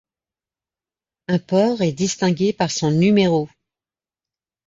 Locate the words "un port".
1.27-1.83